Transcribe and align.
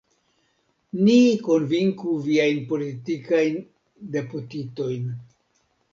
Ni 1.01 1.17
konvinku 1.49 2.15
viajn 2.29 2.63
politikajn 2.71 3.61
deputitojn! 4.17 5.05